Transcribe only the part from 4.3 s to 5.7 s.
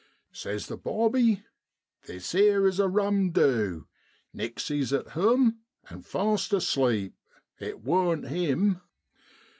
Nixey's at home